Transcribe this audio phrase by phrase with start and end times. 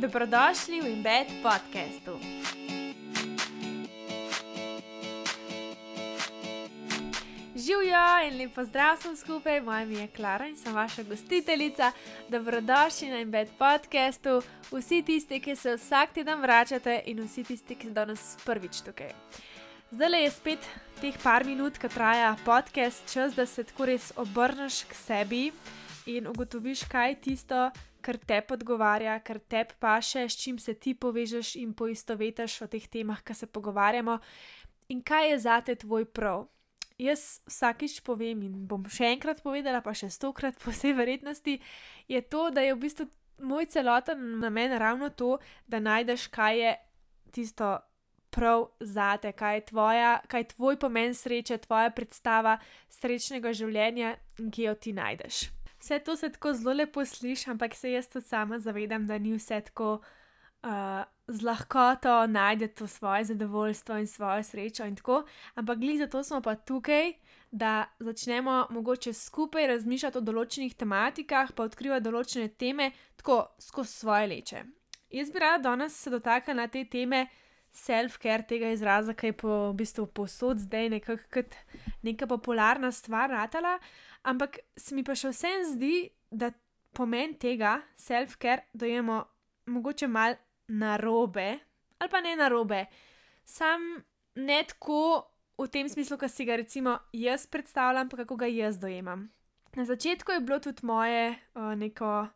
[0.00, 2.16] Dobrodošli v Embed podkastu.
[7.56, 11.92] Živijo in lepo zdrav sem skupaj, moje ime je Klara in sem vaša gostiteljica.
[12.28, 14.40] Dobrodošli na Embed podkastu,
[14.72, 19.12] vsi tisti, ki se vsak teden vračate in vsi tisti, ki so danes prvič tukaj.
[19.90, 24.84] Zdaj je spet teh par minut, ki traja podcast, čas, da se tako res obrneš
[24.88, 25.44] k sebi
[26.16, 30.94] in ugotoviš, kaj je tisto, kar te odgovarja, kar te paše, s čim se ti
[30.94, 34.18] povežeš in poistovetiš o teh temah, ki se pogovarjamo,
[34.88, 36.48] in kaj je zate tvoj prav.
[37.00, 41.60] Jaz vsakič povem in bom še enkrat povedala, pa še stokrat po vsej verjetnosti,
[42.08, 43.06] je to, da je v bistvu
[43.40, 46.74] moj celoten namen ravno to, da najdeš, kaj je
[47.32, 47.78] tisto
[48.30, 54.68] prav zate, kaj je, tvoja, kaj je tvoj pomen sreče, tvoja predstava srečnega življenja kje
[54.68, 55.59] jo ti najdeš.
[55.80, 59.32] Vse to se tako zelo lepo sliši, ampak se jaz tudi sama zavedam, da ni
[59.32, 60.00] vse tako
[60.62, 65.22] uh, z lahkoto najdete to svoje zadovoljstvo in svojo srečo in tako.
[65.54, 67.12] Ampak glej, zato smo pa tukaj,
[67.50, 74.26] da začnemo mogoče skupaj razmišljati o določenih tematikah, pa odkrivati določene teme tako skozi svoje
[74.26, 74.64] leče.
[75.10, 77.26] Jaz bi rada danes se dotaknila te teme
[77.72, 81.44] self-care tega izraza, ki je po, v bistvu posod zdaj nekako
[82.02, 83.78] neka popularna stvar ratala,
[84.22, 85.94] ampak se mi pa še vsem zdi,
[86.30, 86.52] da
[86.96, 89.22] pomen tega self-care dojemo
[89.70, 90.36] mogoče mal
[90.68, 91.58] narobe,
[91.98, 92.84] ali pa ne narobe,
[93.44, 94.02] sam
[94.34, 95.26] ne tako
[95.60, 99.28] v tem smislu, ki si ga recimo jaz predstavljam, pa kako ga jaz dojemam.
[99.76, 102.26] Na začetku je bilo tudi moje uh, neko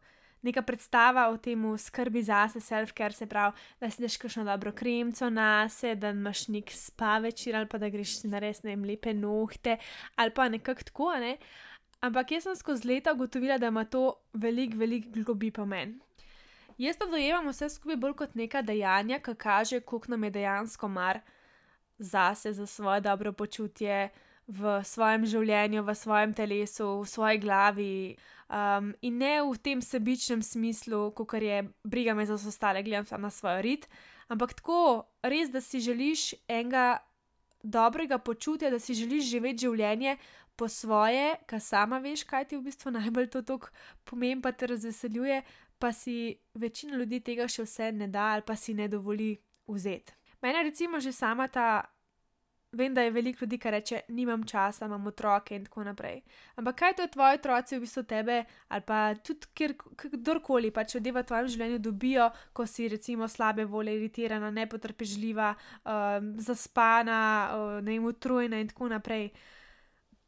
[0.44, 5.30] neka predstava o tem, skrbi zase, self-care, se pravi, da si daš kakšno dobro kremco
[5.30, 8.84] na sebe, da imaš nek spa večer ali pa da greš si narediti ne vem,
[8.84, 9.78] lepe nohte
[10.16, 11.12] ali pa nekako tako.
[11.20, 11.36] Ne?
[12.04, 15.98] Ampak jaz sem skozi leta ugotovila, da ima to velik, velik globi pomen.
[16.78, 20.88] Jaz to dojemam vse skupaj bolj kot neka dejanja, ki kaže, koliko nam je dejansko
[20.88, 21.20] mar
[21.98, 24.08] zase, za svoje dobro počutje
[24.46, 28.16] v svojem življenju, v svojem telesu, v svoji glavi.
[28.48, 33.06] Um, in ne v tem sebičnem smislu, kot je briga me za vse ostale, gledam
[33.08, 33.88] samo na svoj rit,
[34.28, 37.00] ampak tako res, da si želiš enega
[37.64, 40.16] dobrega počutja, da si želiš živeti življenje
[40.56, 43.72] po svoje, kar sama veš, kaj ti v bistvu najbolj to tok
[44.04, 45.40] pomeni, pa te razveseljuje,
[45.78, 49.34] pa si večina ljudi tega še vse ne da ali pa si ne dovoli
[49.66, 50.12] vzeti.
[50.44, 51.93] Mene recimo že sama ta
[52.74, 56.20] vem, da je veliko ljudi, ki reče: nimam časa, imam otroke in tako naprej.
[56.56, 59.74] Ampak kaj to tvoji otroci v bistvu tebe ali pa tudi kjer,
[60.12, 66.30] kdorkoli pač odeva v tvojem življenju dobijo, ko si recimo slabe volje, iritirana, nepotrpežljiva, um,
[66.38, 67.20] zaspana,
[67.54, 69.30] uh, ne vem, utrujena in tako naprej.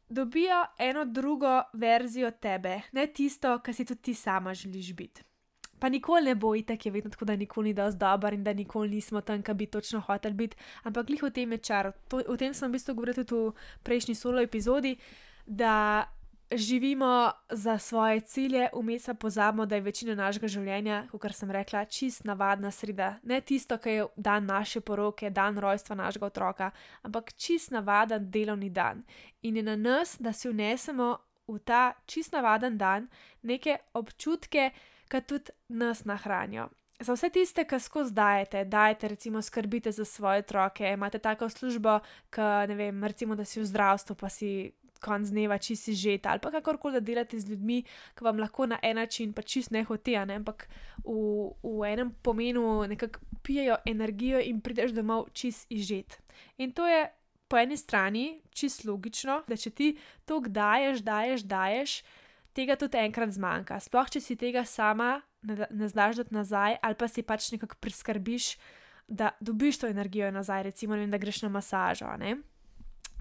[0.09, 5.27] Dobijo eno drugo verzijo tebe, ne tisto, kar si tudi ti sama želiš biti.
[5.79, 8.53] Pa nikoli ne bo itek, je vedno tako, da nikoli ni dovolj dober in da
[8.53, 10.57] nikoli nismo tam, kjer bi točno hotel biti.
[10.83, 11.93] Ampak glih v tem je čar.
[12.09, 14.97] To, o tem sem v bistvu govoril tudi v prejšnji solo epizodi,
[15.47, 16.07] da
[16.51, 21.85] živimo za svoje cilje, vmes pa pozabimo, da je večina našega življenja, kot sem rekla,
[21.85, 23.17] čist navadna sreda.
[23.23, 26.71] Ne tisto, ki je dan naše poroke, dan rojstva našega otroka,
[27.03, 29.05] ampak čist navaden delovni dan.
[29.43, 31.17] In je na nas, da si vnesemo
[31.49, 33.09] v ta čist navaden dan
[33.43, 34.71] neke občutke,
[35.09, 36.69] ki tudi nas nahranijo.
[37.01, 41.99] Za vse tiste, ki skozi dajete, dajete, recimo, skrbite za svoje otroke, imate tako službo,
[42.33, 46.41] ki ne vem, recimo, da si v zdravstvu, pa si konc dneva čisi že ali
[46.41, 47.83] pa kakorkoli da delate z ljudmi,
[48.17, 50.35] ki vam lahko na en način pa čist ne hotijo, ne?
[50.35, 50.69] ampak
[51.05, 56.19] v, v enem pomenu nekako pijejo energijo in prideš domov čist izžet.
[56.59, 57.07] In to je
[57.49, 62.03] po eni strani čist logično, da če ti to daješ, daješ, daješ
[62.57, 63.79] tega tudi enkrat zmanjka.
[63.85, 67.79] Sploh, če si tega sama ne, ne znaš dati nazaj, ali pa si pač nekako
[67.81, 68.57] priskrbiš,
[69.09, 72.11] da dobiš to energijo nazaj, recimo, vem, da greš na masažo.
[72.19, 72.37] Ne?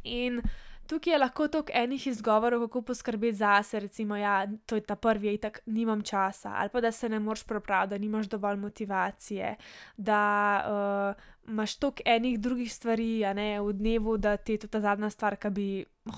[0.03, 0.41] In
[0.89, 5.33] tukaj je lahko toliko enih izgovorov, kako poskrbeti zase, recimo, ja, to je ta prvi,
[5.33, 9.55] in tako nimam časa, ali pa da se ne moreš prepraviti, da nimaš dovolj motivacije,
[9.97, 10.21] da
[10.65, 15.09] uh, imaš toliko enih drugih stvari ne, v dnevu, da ti je to ta zadnja
[15.09, 15.67] stvar, ki bi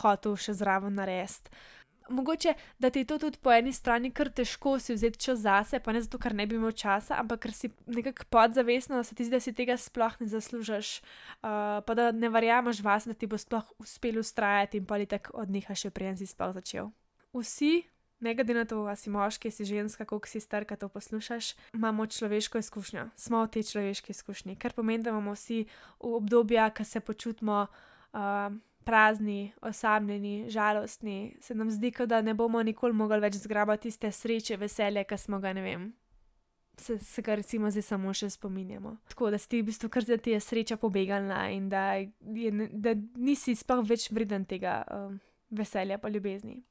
[0.02, 1.52] hotel še zraven narediti
[2.10, 5.80] mogoče, da ti je to tudi po eni strani kar težko si vzeti čas zase,
[5.80, 9.16] pa ne zato, ker ne bi imel časa, ampak ker si nekako podzavestno, da se
[9.16, 13.14] ti zdi, da si tega sploh ne zaslužiš, uh, pa da ne verjameš vas, da
[13.14, 16.92] ti bo sploh uspelo ustrajati in pa ti tako odneha še prej, si sploh začel.
[17.36, 17.86] Vsi.
[18.20, 21.54] Ne glede na to, ali si moški, si ženska, kako si star, kaj to poslušaš,
[21.78, 25.68] imamo človeško izkušnjo, smo v tej človeški izkušnji, kar pomeni, da imamo vsi
[26.02, 32.96] obdobja, ki se počutimo uh, prazni, osamljeni, žalostni, se nam zdi, da ne bomo nikoli
[32.96, 35.90] mogli več zgrabiti tiste sreče, veselje, ki smo ga, ne vem,
[36.80, 38.96] se, se ga recimo zdaj samo še spominjamo.
[39.12, 42.70] Tako da si ti v bistvu kar zdaj ti je sreča pobegalna in da, je,
[42.72, 45.20] da nisi sploh več vreden tega um,
[45.50, 46.62] veselja pa ljubezni.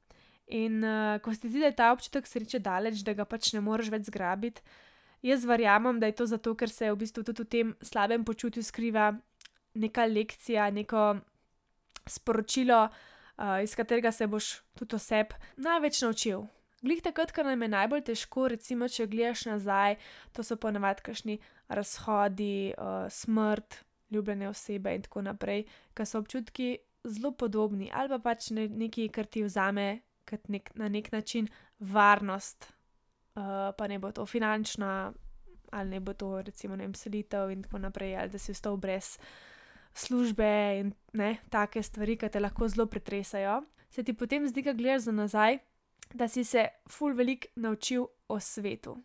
[0.56, 3.90] In uh, ko se ti zdi, ta občutek sreče daleč, da ga pač ne moreš
[3.92, 4.62] več zgrabiti,
[5.26, 8.62] jaz verjamem, da je to zato, ker se v bistvu tudi v tem slabem počutju
[8.62, 9.10] skriva
[9.76, 11.16] neka lekcija, neko
[12.06, 16.46] sporočilo, uh, iz katerega se boš tudi oseb največ naučil.
[16.82, 19.96] Glih takrat, ko nam je najbolj težko, recimo, če gledaš nazaj,
[20.36, 21.38] to so ponavadi kašni
[21.68, 23.80] razhodi, uh, smrt,
[24.10, 25.64] ljubljene osebe in tako naprej,
[25.94, 26.76] ker so občutki
[27.06, 30.00] zelo podobni ali pa pač ne, nekaj, kar ti vzame
[30.48, 31.48] nek, na nek način
[31.80, 32.68] varnost,
[33.34, 35.12] uh, pa ne bo to finančna,
[35.70, 39.16] ali ne bo to recimo ne selitev in tako naprej, ali da si vstal brez
[39.96, 40.48] službe
[40.80, 43.62] in ne, take stvari, ki te lahko zelo pretresajo.
[43.90, 45.58] Se ti potem zdi, da gledaš za nazaj
[46.14, 48.96] da si se ful velik naučil o svetu.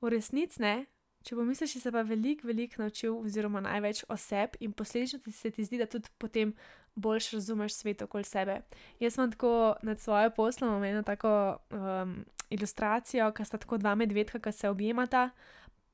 [0.00, 0.86] V resnici ne,
[1.24, 5.32] če pomisliš, si se pa velik, velik naučil, oziroma največ o sebi in posledično ti
[5.32, 6.52] se ti zdi, da tudi potem
[6.94, 8.60] boljš razumeš svet okoli sebe.
[9.00, 14.38] Jaz sem tako nad svojo poslom imel tako um, ilustracijo, ki sta tako dva medvedka,
[14.38, 15.30] ki se objemata.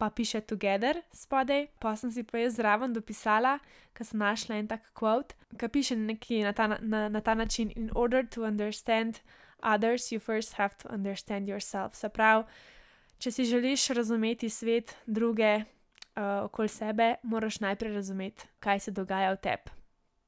[0.00, 3.58] Pa piše together spodaj, pa sem si pa jaz zraven dopisala,
[3.92, 7.68] ker sem našla en tak quote, ki piše nekaj na ta, na, na ta način:
[7.76, 9.20] In order to understand
[9.62, 11.94] others, you first have to understand yourself.
[11.94, 12.44] Se pravi,
[13.18, 15.60] če si želiš razumeti svet, druge
[16.16, 19.76] uh, okoli sebe, moraš najprej razumeti, kaj se dogaja v tebi.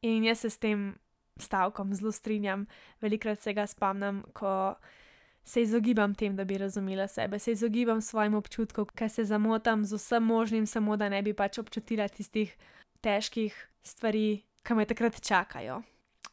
[0.02, 0.98] In jaz se s tem
[1.40, 2.66] stavkom zelo strinjam,
[3.00, 4.75] velikrat se ga spomnim, ko
[5.44, 9.98] se izogibam tem, da bi razumela sebe, se izogibam svojim občutkom, ker se zamotam z
[9.98, 12.56] vsem možnim, samo da ne bi pač občutila tistih
[13.00, 15.82] težkih stvari, ki me takrat čakajo.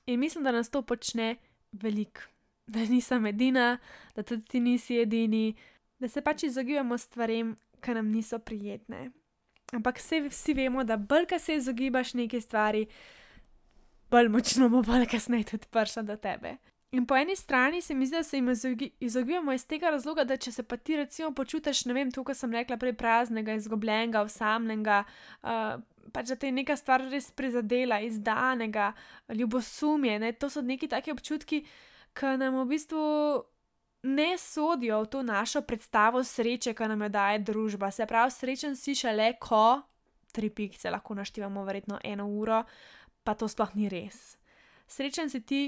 [0.06, 1.35] In mislim, da nas to počne
[1.71, 2.21] veliko
[2.73, 3.77] da nisem edina,
[4.15, 5.56] da tudi ti nisi edini,
[6.00, 9.09] da se pač izogibamo stvarem, ki nam niso prijetne.
[9.73, 12.85] Ampak vse, vsi vemo, da bolj, ko se izogibaš neki stvari,
[14.11, 16.57] bolj močno bo bolj kasneje tudi prišla do tebe.
[16.91, 18.50] In po eni strani se mi zdi, da se jim
[19.00, 22.36] izogibamo iz tega razloga, da če se pa ti recimo počutiš, ne vem, to, kar
[22.36, 25.03] sem rekla prej, praznega, izgubljenega, osamljenega,
[25.44, 25.75] uh,
[26.13, 28.94] pač da te je neka stvar res prizadela, izdanega,
[29.30, 30.31] ljubosumje, ne?
[30.33, 31.62] to so neki taki občutki,
[32.18, 33.03] ki nam v bistvu
[34.09, 37.92] ne sodijo v to našo predstavo sreče, ki nam jo daje družba.
[37.92, 39.83] Se pravi, srečen si šele, ko
[40.33, 42.63] tri pikce lahko naštevamo, verjetno eno uro,
[43.24, 44.39] pa to sploh ni res.
[44.89, 45.62] Srečen si ti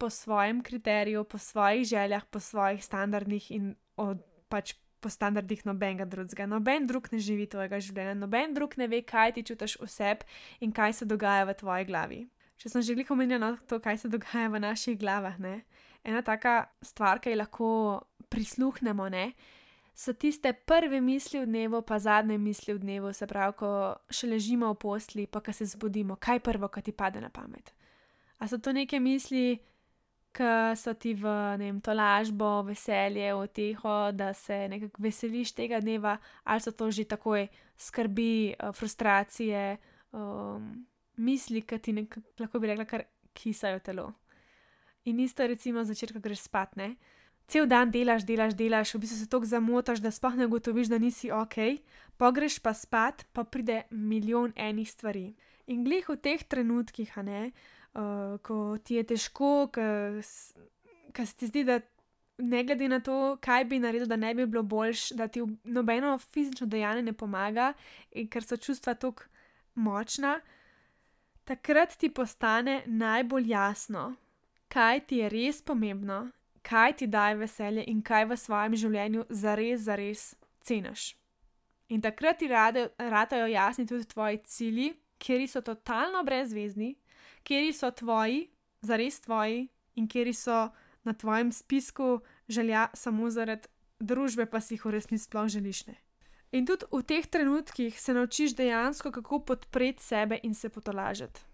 [0.00, 6.04] po svojem kriteriju, po svojih željah, po svojih standardih in od, pač po standardih nobenega
[6.04, 6.46] drugega.
[6.46, 10.28] Noben drug ne živi tvojega življenja, noben drug ne ve, kaj ti čutiš v sebi
[10.60, 12.20] in kaj se dogaja v tvoji glavi.
[12.60, 15.62] Če sem že gliko omenjala to, kaj se dogaja v naših glavah, ne?
[16.04, 17.70] ena taka stvar, ki jo lahko
[18.32, 19.32] prisluhnemo, ne?
[19.96, 23.70] so tiste prve misli v dnevu, pa zadnje misli v dnevu, se pravi, ko
[24.08, 27.72] še ležimo v posli, pa ko se zbudimo, kaj prvo, kar ti pade na pamet.
[28.40, 29.60] A so to neke misli,
[30.32, 36.18] ki so ti v vem, to lažbo, veselje, oteho, da se nekako veseliš tega dneva,
[36.44, 39.78] ali so to že takoj skrbi, eh, frustracije,
[40.12, 40.86] um,
[41.16, 44.12] misli, ki ti nekako, lahko bi rekla, kar kisajo telo.
[45.04, 46.94] In isto, recimo, zvečer, ko greš spat, ne.
[47.50, 50.98] Cel dan delaš, delaš, delaš, v bistvu se tako zamotaš, da sploh ne ugotoviš, da
[51.02, 51.82] nisi ok,
[52.20, 55.32] pogreš pa spat, pa pride milijon enih stvari.
[55.66, 57.50] In glih v teh trenutkih, ne,
[57.94, 61.80] uh, ko ti je težko, ker se ti zdi, da
[62.40, 66.18] ne glede na to, kaj bi naredil, da ne bi bilo boljš, da ti nobeno
[66.18, 67.72] fizično dejanje ne pomaga,
[68.10, 69.28] in ker so čustva tako
[69.74, 70.40] močna,
[71.44, 74.14] takrat ti postane najbolj jasno,
[74.68, 76.30] kaj ti je res pomembno,
[76.62, 81.14] kaj ti daje veselje in kaj v svojem življenju zares, zares ceniš.
[81.90, 86.94] In takrat ti radajo jasni tudi tvoji cilji, kjer so totalno brezvezni,
[87.44, 88.48] kjer so tvoji,
[88.82, 90.68] zares tvoji in kjer so
[91.04, 93.68] na tvojem spisku želja samo zaradi
[94.00, 95.96] družbe, pa si jih v resnici sploh želiš ne.
[96.52, 101.50] In tudi v teh trenutkih se naučiš dejansko, kako podpreti sebe in se potolažiti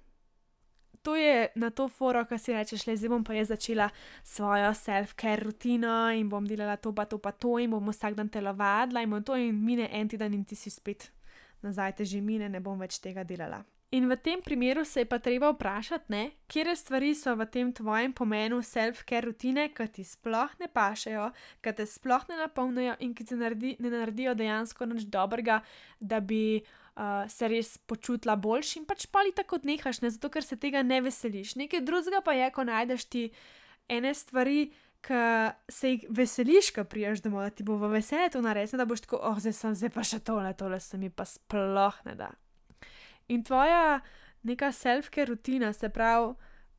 [1.06, 3.86] to je na to foro, ki si rečeš, le zdaj bom pa jaz začela
[4.26, 8.26] svojo self-care rutino in bom delala to, pa to, pa to, in bom vsak dan
[8.26, 11.12] telovadila in bom to in mine en teden in ti si spet
[11.62, 13.62] nazaj, te že mine, ne bom več tega delala.
[13.94, 17.72] In v tem primeru se je pa treba vprašati, ne, kje stvari so v tem
[17.72, 21.28] tvojem pomenu self-care rutine, ki ti sploh ne pašejo,
[21.62, 25.60] ki te sploh ne napolnijo in ki ti naredi, ne naredijo dejansko nič dobrega,
[26.00, 30.42] da bi uh, se res počutila boljši in pač pali tako odnehaš, ne zato ker
[30.42, 31.54] se tega ne veseliš.
[31.54, 33.22] Nekaj drugega pa je, ko najdeš ti
[33.86, 34.72] ene stvari,
[35.06, 35.20] ki
[35.70, 39.06] se jih veseliš, ko priješ domov, da ti bo v veselje to narediti, da boš
[39.06, 42.32] tako, oh, zdaj sem zdaj pa še tole, tole se mi pa sploh ne da.
[43.28, 44.00] In tvoja
[44.42, 46.34] neka self-care rutina, se pravi,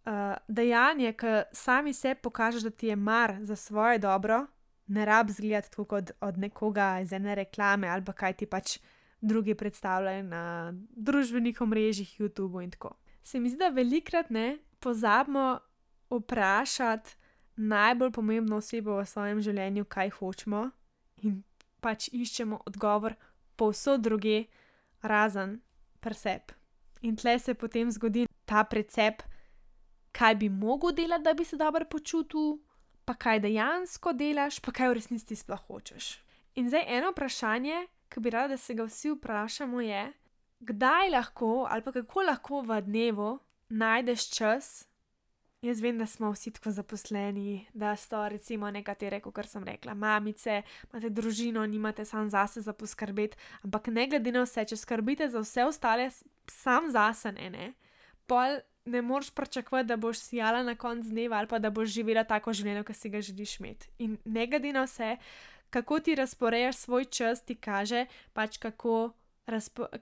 [0.07, 4.45] uh, dejanje, ki sami se pokažeš, da ti je mar za svoje dobro,
[4.87, 8.77] ne rab zgledati tako kot od nekoga iz ene reklame ali pa kaj ti pač
[9.21, 12.95] drugi predstavljajo na družbenih omrežjih, YouTube in tako.
[13.23, 15.59] Se mi zdi, da velikrat ne pozabimo
[16.09, 17.15] vprašati
[17.55, 20.69] najbolj pomembno osebo v svojem življenju, kaj hočemo,
[21.25, 21.41] in
[21.81, 23.15] pač iščemo odgovor
[23.57, 24.45] povsod druge,
[25.01, 25.57] razen
[26.07, 26.53] preseb.
[27.01, 29.21] In tle se potem zgodi ta precep,
[30.15, 32.57] kaj bi mogel delati, da bi se dobro počutil,
[33.05, 36.17] pa kaj dejansko delaš, pa kaj v resnici sploh hočeš.
[36.57, 40.05] In zdaj eno vprašanje, ki bi rada, da se ga vsi vprašamo, je,
[40.59, 43.37] kdaj lahko ali pa kako lahko v dnevu
[43.69, 44.87] najdeš čas.
[45.61, 50.61] Jaz vem, da smo vsi tako zaposleni, da so recimo nekatere, kot sem rekla, mamice,
[50.91, 55.41] imate družino, nimate sam zase za poskrbeti, ampak ne glede na vse, če skrbite za
[55.41, 56.11] vse ostale,
[56.51, 57.71] sam zase ne, ne.
[58.29, 62.23] Pol ne moreš pričakovati, da boš sijala na koncu dneva ali pa da boš živela
[62.23, 63.89] tako življenje, kot si ga želiš imeti.
[63.97, 65.17] In ne glede na vse,
[65.73, 69.15] kako ti razporejaš svoj čas, ti kaže pač kako.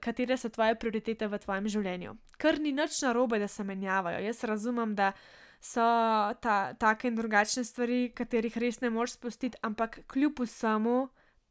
[0.02, 2.16] Katere so tvoje prioritete v tvojem življenju?
[2.34, 4.18] Ker ni nič narobe, da se menjavajo.
[4.18, 5.12] Jaz razumem, da
[5.60, 5.84] so
[6.40, 11.08] ta, take in drugačne stvari, katerih res ne moreš spustiti, ampak kljub vsemu,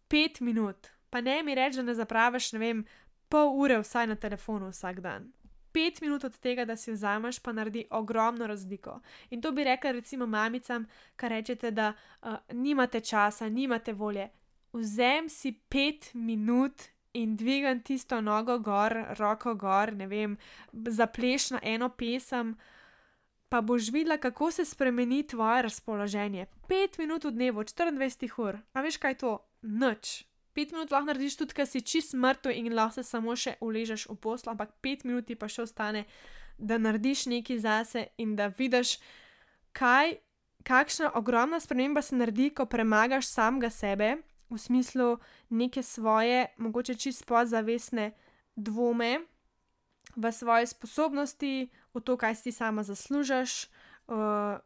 [0.07, 2.85] pet minut, pa ne mi reči, da ne zapraviš, ne vem,
[3.29, 5.33] pol ure vsaj na telefonu vsak dan
[5.75, 8.99] pet minut od tega, da si vzameš, pa naredi ogromno razliko.
[9.29, 10.85] In to bi rekla, recimo, mamicam,
[11.15, 14.29] kar rečete, da uh, nimate časa, nimate volje.
[14.73, 20.37] Vzem si pet minut in dvigam tisto nogo gor, roko gor, ne vem,
[20.73, 22.55] zapleš na eno pesem.
[23.55, 26.45] Pa boš videla, kako se spremeni tvoje razpoloženje.
[26.67, 28.57] 5 minut v dnevu, 24 ur.
[28.73, 29.37] A veš kaj je to?
[29.61, 33.57] Noč pet minut lahko narediš tudi, ker si čist mrtev in lahko se samo še
[33.61, 36.05] uležeš v poslu, ampak pet minut ti pa še ostane,
[36.57, 38.97] da narediš nekaj zase in da vidiš,
[39.75, 40.17] kaj,
[40.63, 44.17] kakšna ogromna sprememba se naredi, ko premagaš samega sebe
[44.49, 45.17] v smislu
[45.49, 48.13] neke svoje, mogoče čist podzavestne
[48.55, 49.25] dvome
[50.15, 53.67] v svoje sposobnosti, v to, kaj si sama zaslužiš.
[54.05, 54.59] Uh,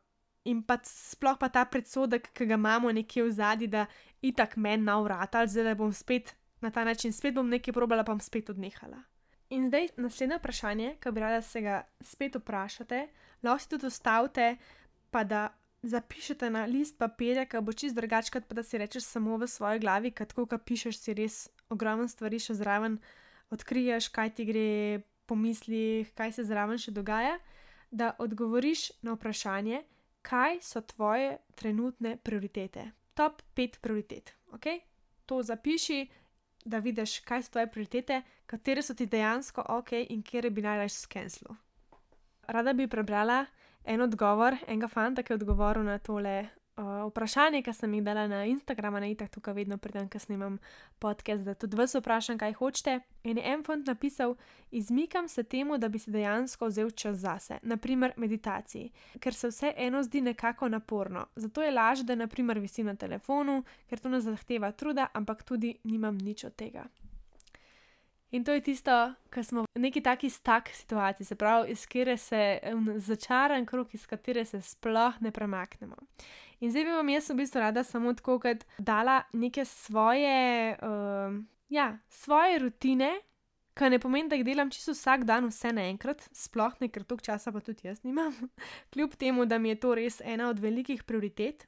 [0.48, 3.86] In pa sploh pa ta predsodek, ki ga imamo nekje v zadnji, da
[4.24, 6.32] itak meni na vrata, zdaj da bom spet
[6.64, 9.04] na ta način, spet bom nekaj probala, pa bom spet odnehala.
[9.52, 13.08] In zdaj naslednje vprašanje, ki bi rada se ga spet vprašate,
[13.44, 14.48] lahko si tudi ostavite,
[15.12, 15.50] pa da
[15.84, 19.80] zapišete na list papirja, ki bo čist drugačkat, pa da si rečeš samo v svoji
[19.80, 23.00] glavi, kad ko pišeš, si res ogromno stvari še zraven
[23.52, 24.68] odkriješ, kaj ti gre
[25.30, 27.38] po mislih, kaj se zraven še dogaja,
[27.92, 29.84] da odgovoriš na vprašanje,
[30.26, 34.34] kaj so tvoje trenutne prioritete top 5 prioritet.
[34.58, 34.82] Okay?
[35.26, 36.08] To zapiši,
[36.66, 40.90] da vidiš, kaj so tvoje prioritete, katere so ti dejansko ok in kje bi najraje
[40.90, 41.56] skenslo.
[42.48, 43.46] Rada bi prebrala
[43.84, 48.28] en odgovor enega fanta, ki je odgovoril na tole uh, vprašanje, ki sem jih dala
[48.28, 50.58] na Instagramu, na itak tukaj vedno pridem, ker snimam
[51.00, 53.00] podcast, da tudi vas vprašam, kaj hočete.
[53.24, 54.36] In je en fant napisal:
[54.72, 59.74] Izmikam se temu, da bi se dejansko vzel čas zase, naprimer meditaciji, ker se vse
[59.78, 61.26] eno zdi nekako naporno.
[61.36, 65.76] Zato je lažje, da naprimer visim na telefonu, ker to ne zahteva truda, ampak tudi
[65.84, 66.88] nimam nič od tega.
[68.32, 68.94] In to je tisto,
[69.30, 72.60] kar smo v neki taki stak situaciji, se pravi, iz katere se
[72.98, 75.96] začaran krok, iz katere se sploh ne premaknemo.
[76.60, 81.40] In zdaj bi vam jaz v bistvu rada samo tako, kot dala neke svoje, uh,
[81.70, 83.16] ja, svoje rutine,
[83.74, 87.32] kar ne pomeni, da jih delam čisto vsak dan, vse naenkrat, sploh ne, ker toliko
[87.32, 88.36] časa pa tudi jaz nimam.
[88.94, 91.66] Kljub temu, da mi je to res ena od velikih prioritet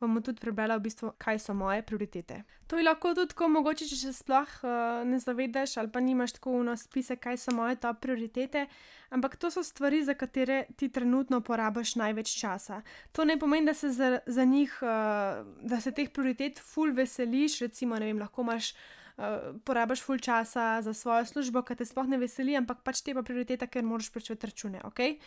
[0.00, 2.42] vam tudi prebrala, v bistvu, kaj so moje prioritete.
[2.70, 6.36] To je lahko tudi tako, mogoče, če se sploh uh, ne zavedaš ali pa nimaš
[6.38, 8.66] tako v spise, kaj so moje top prioritete,
[9.10, 12.82] ampak to so stvari, za katere ti trenutno porabiš največ časa.
[13.12, 17.60] To ne pomeni, da se za, za njih, uh, da se teh prioritet ful veseliš,
[17.60, 18.72] recimo, ne vem, lahko imaš.
[19.18, 23.10] Uh, porabiš ful časa za svojo službo, ki te sploh ne veseli, ampak pač te
[23.16, 25.18] pa prioriteta, ker moraš plačati račune, ok?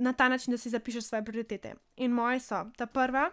[0.00, 1.74] Na ta način, da si zapišeš svoje prioritete.
[2.00, 3.28] In moje so, ta prva,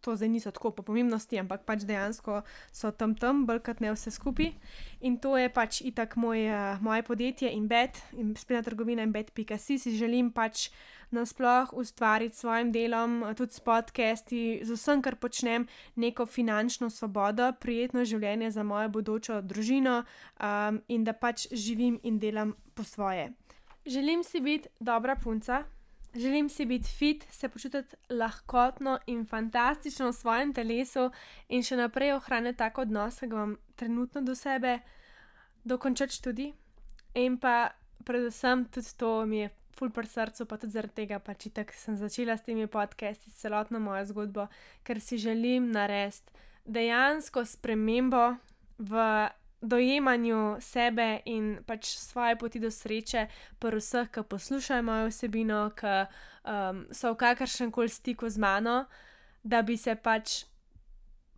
[0.00, 2.42] to zdaj niso tako po pomembnosti, ampak pač dejansko
[2.72, 4.52] so tam tam, brkat ne vse skupaj.
[5.00, 6.48] In to je pač itak moj,
[6.80, 9.58] moje podjetje in bed, in spletna trgovina in bed.com.
[9.60, 10.70] Si želim pač
[11.10, 15.66] nasploh ustvariti s svojim delom, tudi s podcasti, z vsem, kar počnem,
[15.96, 22.18] neko finančno svobodo, prijetno življenje za mojo bodočo družino um, in da pač živim in
[22.18, 23.32] delam po svoje.
[23.86, 25.64] Želim si biti dobra punca,
[26.14, 31.10] Želim si biti fit, se počutiti lahkotno in fantastično v svojem telesu
[31.48, 34.80] in še naprej ohraniti tako odnos, ki ga imam trenutno do sebe,
[35.64, 36.52] dokončati študij.
[37.14, 37.70] In pa
[38.04, 41.96] predvsem tudi to mi je ful pri srcu, pa tudi zaradi tega, pač tako sem
[41.96, 44.48] začela s temi podcasti, celotno mojo zgodbo,
[44.82, 46.32] ker si želim narediti
[46.66, 48.34] dejansko spremembo
[48.78, 49.06] v
[49.60, 53.26] dojemanju sebe in pač svoje poti do sreče,
[53.58, 55.94] pri vseh, ki poslušajo mojo vsebino, ki
[56.44, 58.84] um, so v kakršnem koli stiku z mano,
[59.42, 60.44] da bi se pač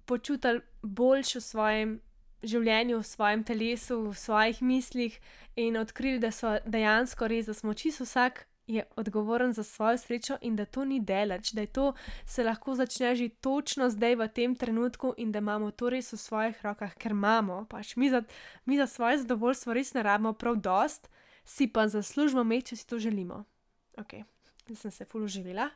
[0.06, 2.00] počutili boljši v svojem
[2.42, 5.18] življenju, v svojem telesu, v svojih mislih
[5.56, 10.36] in odkrili, da so dejansko res, da smo čisto vsak je odgovoren za svojo srečo
[10.40, 11.92] in da to ni delač, da je to
[12.26, 16.16] se lahko začne že točno zdaj v tem trenutku in da imamo to res v
[16.16, 17.66] svojih rokah, ker imamo.
[17.68, 18.22] Pač mi, za,
[18.64, 21.08] mi za svoje zadovoljstvo res ne rabimo prav dost,
[21.44, 23.44] si pa zaslužimo meč, če si to želimo.
[23.98, 24.24] Ok,
[24.64, 25.68] zdaj sem se fulu živela.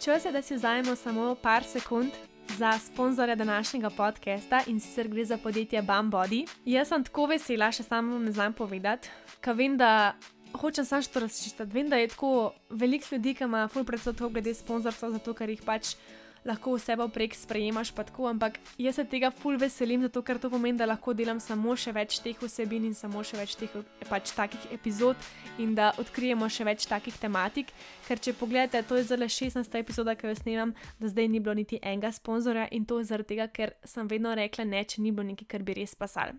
[0.00, 2.12] Čas je, da si vzamemo samo par sekund.
[2.48, 6.46] Za sponzorja današnjega podcasta in sicer gre za podjetje Bambody.
[6.64, 9.10] Jaz sem tako vesela, še samo vam ne znam povedati,
[9.44, 10.16] ker vem, da
[10.52, 11.72] hočem samo še to razčistiti.
[11.72, 15.62] Vem, da je tako veliko ljudi, ki ima full predsodkov glede sponzorstva, zato ker jih
[15.66, 15.94] pač
[16.48, 20.50] lahko vse prek sprejemaš, pa tako, ampak jaz se tega full veselim, zato ker to
[20.50, 23.74] pomeni, da lahko delam samo še več teh vsebin in samo še več teh
[24.08, 25.16] pač takih epizod
[25.58, 27.72] in da odkrijemo še več takih tematik.
[28.08, 29.78] Ker če pogledate, to je zelo 16.
[29.80, 33.48] epizoda, ki jo snemam, do zdaj ni bilo niti enega sponzorja in to zaradi tega,
[33.52, 36.36] ker sem vedno rekla ne, če ni bilo nekaj, kar bi res pasal.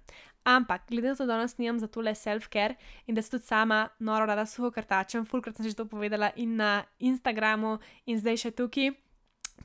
[0.50, 2.76] Ampak, glede na to, da danes nimam za tole self-care
[3.08, 6.56] in da se tudi sama noro rada suho krtačem, fulkrat sem že to povedala in
[6.56, 8.96] na Instagramu in zdaj še tukaj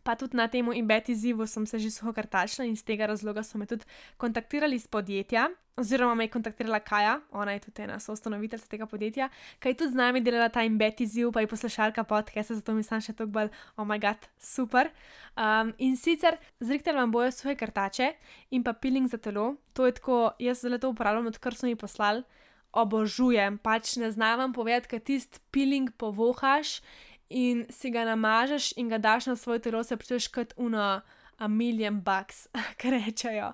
[0.02, 3.42] pa tudi na tem embed izzivu sem se že suho kartačila in iz tega razloga
[3.42, 3.84] so me tudi
[4.16, 9.28] kontaktirali iz podjetja, oziroma me je kontaktirala Kaja, ona je tudi ena soustanoviteljica tega podjetja,
[9.58, 12.82] ki je tudi z nami delala ta embed izziv, pa je poslušalka podcasta, zato mi
[12.82, 14.90] sem še tako bolj, oh moj bog, super.
[15.36, 18.12] Um, in sicer zrihtel vam bojo svoje kartače
[18.50, 21.76] in pa peeling za telo, to je tako, jaz zelo to uporabljam, odkar so mi
[21.76, 22.22] poslali.
[22.74, 26.80] Obožujem, pač ne znam vam povedati, kaj tisti peeling povohaš
[27.28, 31.00] in si ga namažeš in ga daš na svoj telo, se počutiš kot uno,
[31.38, 32.48] a million bucks,
[32.80, 33.52] kaj rečejo.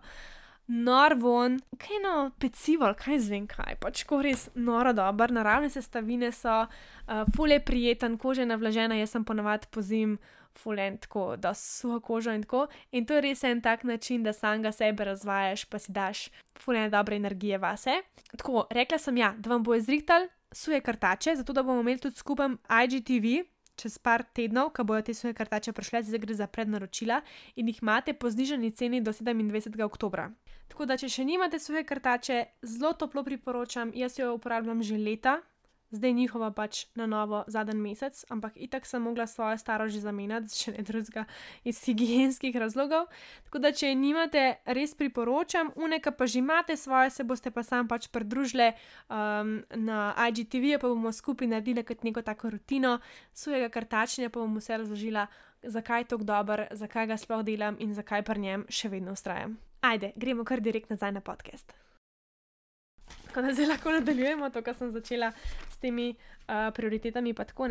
[0.70, 6.30] Nor von, kaj no, pecivo, kaj zvem kaj, pač ko res noro dober, naravne sestavine
[6.32, 10.14] so, uh, fule prijeten, koža je navlažena, jaz sem ponovadi pozim,
[10.54, 12.68] fule en tako, da suho kožo in tako.
[12.92, 16.28] In to je res en tak način, da samega sebe razvajaš, pa si daš
[16.58, 18.02] fule dobre energije vase.
[18.36, 22.16] Tako, rekla sem ja, da vam bo izrihtal suje kartače, zato da bomo imeli tudi
[22.16, 22.48] skupaj
[22.84, 23.48] IGTV,
[23.80, 27.20] čez par tednov, ko bojo te svoje kartače prišle, zdaj gre za prednaročila
[27.56, 29.82] in jih imate po znižani ceni do 27.
[29.84, 30.28] oktober.
[30.70, 35.40] Tako da, če še nimate svoje kartače, zelo toplo priporočam, jaz jo uporabljam že leta,
[35.90, 40.54] zdaj njihova pač na novo zadnji mesec, ampak itak sem mogla svojo staro že zamenjati,
[40.54, 41.24] če ne drugega
[41.64, 43.06] iz higijenskih razlogov.
[43.44, 47.62] Tako da, če je nimate, res priporočam, uneka pa že imate svoje, se boste pa
[47.62, 48.72] sam pač pridružili
[49.08, 52.98] um, na IGTV, pa bomo skupaj naredili kot neko tako rutino
[53.32, 55.26] svojega kartačenja, pa bom vse razložila.
[55.62, 59.58] Zakaj je tako dober, zakaj ga sploh delam in zakaj pri njem še vedno ustrajam.
[59.84, 61.72] Ajde, gremo kar direkt nazaj na podcast.
[63.30, 65.30] Tako da zdaj lahko nadaljujemo to, kar sem začela
[65.70, 67.68] s temi uh, prioritetami, tako.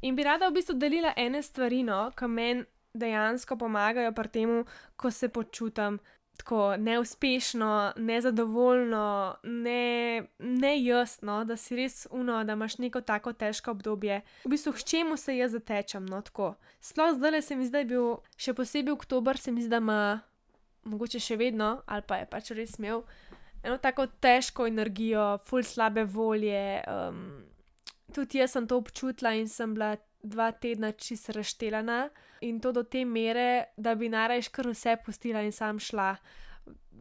[0.00, 2.64] In bi rada v bistvu delila ene stvari, no, ki meni
[2.94, 4.64] dejansko pomagajo pri tem,
[4.96, 5.98] ko se počutim
[6.36, 13.70] tako neuspešno, nezadovoljno, ne, ne jasno, da si res uno, da imaš neko tako težko
[13.70, 14.22] obdobje.
[14.44, 16.54] V bistvu, k čemu se jaz zatečem, no tako.
[16.80, 20.00] Sploh zdaj se mi zdaj bil, še posebej oktober, se mi zdi, da ima,
[20.84, 23.04] mogoče še vedno, ali pa je pač res imel
[23.64, 26.82] eno tako težko energijo, full slabe volje.
[26.88, 27.44] Um,
[28.14, 32.08] tudi jaz sem to občutila in sem bila dva tedna čisto razštelana
[32.40, 36.14] in to do te mere, da bi narajš kar vse pustila in sam šla.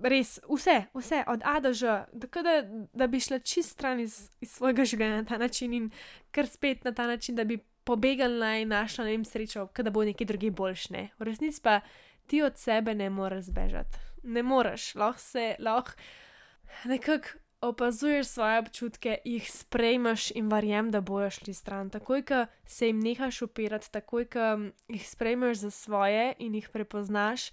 [0.04, 2.56] Res, vse, vse, od A do Ž, da,
[2.94, 5.92] da bi šla čist stran iz, iz svojega življenja na ta način in
[6.32, 10.04] kar spet na ta način, da bi pobegala in našla ne vem srečo, da bo
[10.04, 11.10] nekaj drugi boljšne.
[11.20, 11.80] V resnici pa
[12.28, 14.02] ti od sebe ne moreš zbežati.
[14.24, 15.92] Ne moreš, lahko se, lahko
[16.86, 17.28] nekako
[17.64, 21.90] opazuješ svoje občutke, jih sprejmeš in verjamem, da bojo šli stran.
[21.90, 24.48] Takoj, ko se jim nehaš upirati, takoj, ko
[24.88, 27.52] jih sprejmeš za svoje in jih prepoznaš,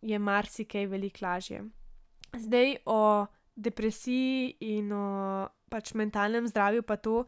[0.00, 1.64] je marsikaj veliko lažje.
[2.36, 7.24] Zdaj o depresiji in o pač mentalnem zdravju, pa to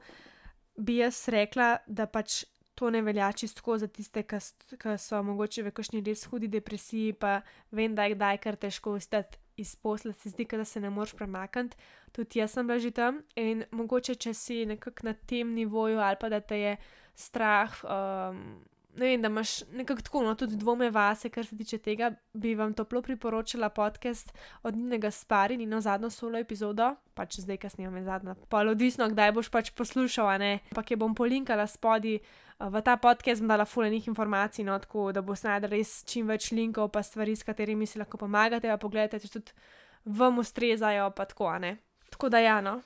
[0.76, 2.44] bi jaz rekla, da pač.
[2.76, 7.40] To ne velja čisto za tiste, ki so mogoče v kakšni res hudi depresiji, pa
[7.72, 11.14] vem, da je kdaj kar težko ostati iz posla, se zdi, da se ne moreš
[11.14, 11.77] premakniti.
[12.12, 16.16] Tudi jaz sem bila že tam in mogoče, če si nekako na tem nivoju ali
[16.21, 16.77] pa da te je
[17.14, 17.73] strah.
[17.85, 18.64] Um,
[18.96, 22.54] ne vem, da imaš nekako tako, no, tudi dvome vase, kar se tiče tega, bi
[22.54, 24.32] vam toplo priporočila podcast
[24.62, 29.32] od Nina Spari, Nino zadnjo solo epizodo, pač zdaj, kasneje, me zadnja, pa odvisno, kdaj
[29.32, 32.18] boš pač poslušal, ne, pa ki bom polinkala spodaj.
[32.56, 36.48] V ta podcast bom dala fulejnih informacij, no, tako da bo snajdel res čim več
[36.56, 39.52] linkov, pa stvari, s katerimi si lahko pomagate, pa pogledajte, če tudi
[40.16, 41.76] vam ustrezajo, pa tako, ne.
[42.11, 42.78] Tako da, ja, no.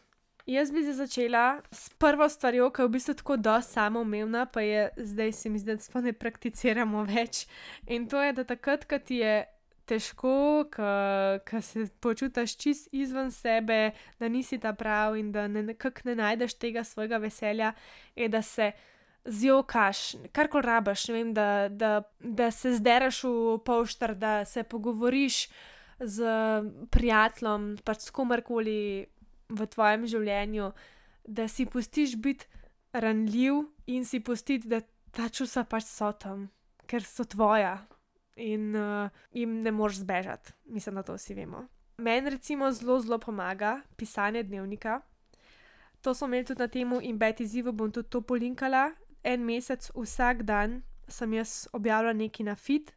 [0.51, 4.61] Jaz bi se začela s prvo stvarjo, ki je v bistvu tako dosti samoumevna, pa
[4.61, 7.45] je zdaj se mi zdi, da sploh ne prakticiramo več.
[7.87, 9.45] In to je, da takrat, ko ti je
[9.87, 10.65] težko,
[11.47, 16.57] ko se počutiš čist izven sebe, da nisi ta prav in da ne, ne najdeš
[16.59, 17.75] tega svojega veselja,
[18.17, 18.73] je da se.
[19.21, 19.99] Zjokaš,
[20.33, 21.91] kar koli rabaš, vem, da, da,
[22.25, 25.43] da se zdereš v poštar, da se pogovoriš
[26.01, 26.31] z
[26.91, 29.05] prijateljem, pač s komarkoli,
[29.51, 30.71] v tvojem življenju,
[31.25, 32.47] da si pustiš biti
[32.93, 36.49] ranljiv in si pustiti, da ta čustva pač so tam,
[36.87, 37.77] ker so tvoja
[38.41, 40.55] in uh, jim ne moreš zbežati.
[40.65, 41.67] Mislim, da to vsi vemo.
[42.01, 45.01] Meni recimo zelo, zelo pomaga pisanje dnevnika.
[46.01, 48.91] To smo imeli tudi na temu in beti izzivu bom tudi to polinkala.
[49.23, 52.95] En mesec, vsak dan sem jaz objavila nekaj na fit,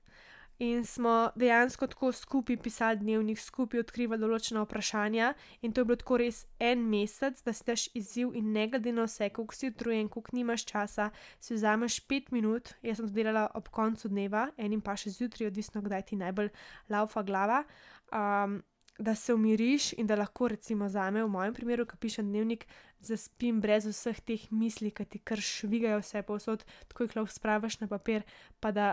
[0.59, 5.33] in smo dejansko tako skupaj pisali dnevnik, skupaj odkrivali določena vprašanja.
[5.61, 8.93] In to je bilo tako res en mesec, da si daš izziv in ne glede
[8.93, 12.75] na vse, koliko si utrujen, koliko nimaš časa, si vzameš pet minut.
[12.83, 16.53] Jaz sem to delala ob koncu dneva, enim pa še zjutraj, odvisno kdaj ti najbolj
[16.93, 17.63] laufa glava.
[18.11, 18.61] Um,
[19.01, 22.67] Da se umiriš in da lahko, recimo, za me, v mojem primeru, ki pišem dnevnik,
[23.01, 26.61] zaspim brez vseh teh misli, ki ti kar švigajo vse povsod,
[26.91, 28.21] tako jih lahko spraviš na papir,
[28.61, 28.91] pa da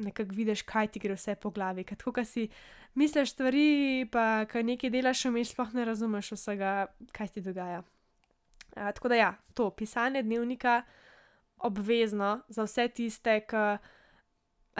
[0.00, 1.84] nekako vidiš, kaj ti gre vse po glavi.
[1.84, 2.48] Tako, ko si
[2.94, 6.74] misliš stvari, pa ko nekaj delaš, vmeš sploh ne razumeš vsega,
[7.12, 7.82] kaj ti dogaja.
[8.74, 10.82] A, tako da ja, to pisanje dnevnika
[11.56, 13.64] obvezno za vse tiste, ki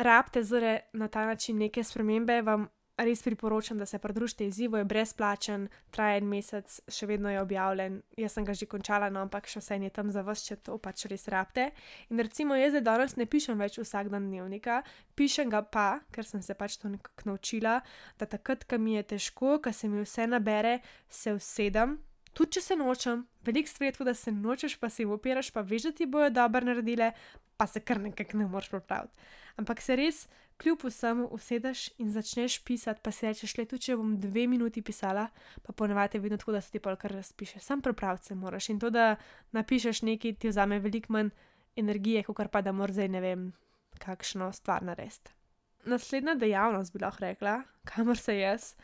[0.01, 2.69] rabite zore na ta način neke spremembe, vam
[3.05, 8.01] res priporočam, da se pridružite izzivu, je brezplačen, traja en mesec, še vedno je objavljen.
[8.21, 10.79] Jaz sem ga že končala, no, ampak še vse je tam za vas, če to
[10.79, 11.71] pač res rabite.
[12.11, 14.83] In recimo, jaz zdaj danes ne pišem več vsak dan dnevnika,
[15.17, 17.81] pišem ga pa, ker sem se pač to nekako naučila,
[18.19, 21.99] da takrat, ko mi je težko, ko se mi vse nabere, se usedem.
[22.37, 25.65] Tudi če se nočem, veliko stvari je tako, da se nočeš, pa si upiraš, pa
[25.67, 27.11] veš, da ti bojo dobro naredile,
[27.59, 29.33] pa se kar nekako ne moreš popraviti.
[29.59, 30.23] Ampak se res
[30.61, 34.83] kljub vsemu usedeš in začneš pisati, pa si rečeš, le tu če bom dve minuti
[34.85, 35.29] pisala,
[35.63, 38.81] pa ponovadi je vedno tako, da se ti pa kar razpiše, sam prepravce moraš in
[38.81, 39.17] to, da
[39.57, 41.33] napišeš nekaj, ti vzame veliko manj
[41.77, 43.51] energije, kot pa da moraš zdaj ne vem,
[43.99, 45.33] kakšno stvar narediti.
[45.85, 48.75] Naslednja dejavnost bi lahko rekla, kamor se jaz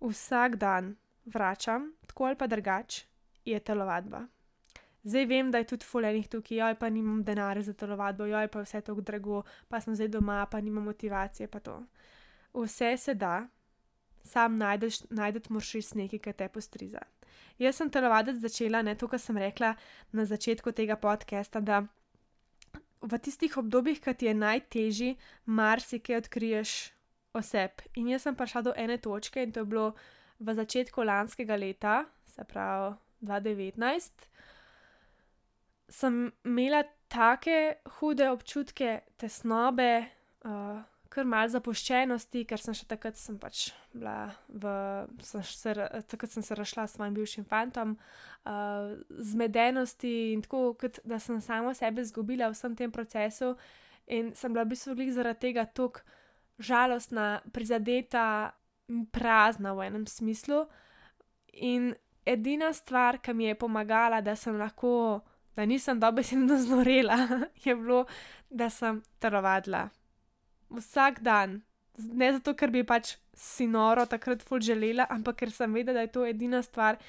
[0.00, 3.02] vsak dan vračam, tako ali pa drugač,
[3.44, 4.26] je telovadba.
[5.04, 8.62] Zdaj vem, da je tudi fulejnih tukaj, joj pa nimam denarja za telovadbo, joj pa
[8.64, 11.78] vse to drago, pa sem zdaj doma, pa nimam motivacije, pa to.
[12.54, 13.46] Vse se da,
[14.24, 17.04] sam najdeš, najdeš moraš res nekaj, kar te postriza.
[17.58, 19.74] Jaz sem telovadec začela, ne to, kar sem rekla
[20.12, 21.84] na začetku tega podcasta, da
[23.02, 26.74] v tistih obdobjih, ki ti je najtežji, marsikaj odkriješ
[27.38, 27.82] oseb.
[27.94, 29.92] In jaz sem prišla do ene točke in to je bilo
[30.38, 34.28] v začetku lanskega leta, se pravi 2019
[35.88, 40.04] sem imela take hude občutke tesnobe,
[40.44, 44.72] uh, kar mal zapuščenosti, ker sem še takrat sem pač bila v,
[45.24, 45.72] sem se,
[46.10, 47.96] takrat sem se rašla s svojim bivšim fantom,
[48.44, 48.92] uh,
[49.32, 53.54] zmedenosti in tako, kot da sem samo sebe izgubila v vsem tem procesu
[54.06, 56.04] in sem bila v bistvu zaradi tega tako
[56.58, 58.52] žalostna, prizadeta
[58.88, 60.66] in prazna v enem smislu.
[61.52, 61.94] In
[62.26, 65.22] edina stvar, ki mi je pomagala, da sem lahko
[65.58, 67.16] da nisem dobesedno znorela,
[67.64, 68.04] je bilo,
[68.50, 69.88] da sem telovadila.
[70.70, 71.62] Vsak dan.
[71.98, 76.06] Ne zato, ker bi pač si noro takrat ful želela, ampak ker sem vedela, da
[76.06, 77.00] je to edina stvar,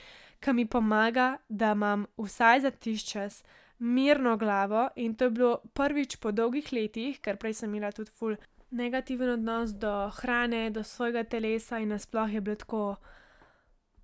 [0.41, 3.43] ki mi pomaga, da imam vsaj za tiš čas
[3.77, 4.87] mirno glavo.
[4.95, 8.33] In to je bilo prvič po dolgih letih, ker prej sem imela tudi ful
[8.71, 12.95] negativen odnos do hrane, do svojega telesa in nasploh je bilo tako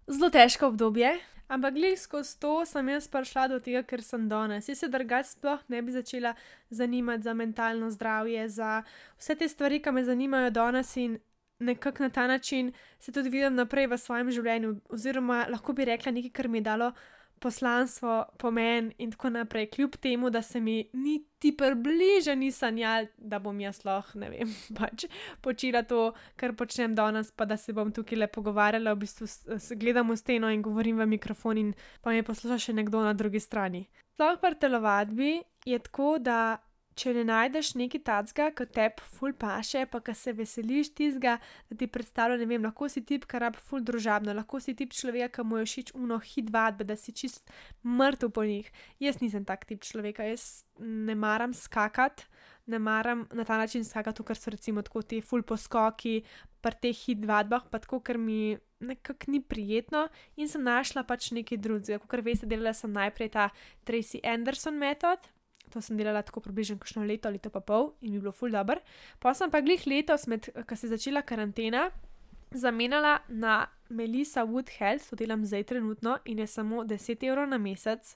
[0.06, 1.18] zelo težko obdobje.
[1.48, 4.70] Ampak glej, skozi to sem jaz prišla do tega, ker sem danes.
[4.70, 6.34] Jaz se drugače sploh ne bi začela
[6.70, 8.84] zanimati za mentalno zdravje, za
[9.18, 11.20] vse te stvari, ki me zanimajo danes in
[11.60, 14.76] nekako na ta način se tudi vidim naprej v svojem življenju.
[14.90, 16.92] Oziroma, lahko bi rekla nekaj, kar mi je dalo
[17.40, 23.40] poslanstvo, pomen in tako naprej, kljub temu, da se mi niti približje ni sanjal, da
[23.40, 25.06] bom jaz lahko, ne vem, pač
[25.42, 29.28] počela to, kar počnem danes, pa da se bom tukaj le pogovarjala, v bistvu
[29.76, 33.40] gledam v steno in govorim v mikrofon in pa me posluša še nekdo na drugi
[33.40, 33.86] strani.
[34.16, 35.32] Sploh pri telovadbi
[35.66, 36.58] je tako, da
[36.96, 41.38] če ne najdeš nekaj tacga, kot te ful paše, pa ki se veseliš tizga,
[41.70, 44.96] da ti predstavlja, ne vem, lahko si tip, kar rab ful družabno, lahko si tip
[44.96, 47.52] človeka, ki mu je všeč uno hit vadbe, da si čist
[47.84, 48.72] mrtev po njih.
[49.04, 52.30] Jaz nisem tak tip človeka, jaz ne maram skakati.
[52.66, 56.24] Ne maram na ta način skakati, ker so recimo tako ti ful poskoki,
[56.66, 61.30] pa te hit vadbah, pa tako, ker mi nekako ni prijetno in sem našla pač
[61.36, 62.02] nekaj drugega.
[62.02, 63.50] Kot veste, delala sem najprej ta
[63.86, 65.30] Tracy Anderson metod,
[65.76, 68.54] to sem delala tako približno kakšno leto, leto pa pol in mi je bilo ful
[68.54, 68.80] dobr.
[69.20, 71.90] Pa sem pa glih letos, ko se je začela karantena,
[72.56, 77.60] zamenjala na Melissa Wood Health, to delam zdaj trenutno in je samo 10 evrov na
[77.60, 78.16] mesec.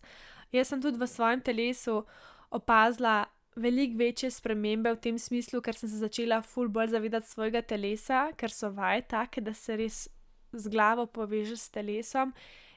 [0.55, 2.05] Jaz sem tudi v svojem telesu
[2.49, 3.25] opazila
[3.59, 8.29] veliko večje spremembe v tem smislu, ker sem se začela ful bolj zavedati svojega telesa,
[8.39, 10.07] ker so vaje take, da se res
[10.53, 12.33] z glavo poveže s telesom.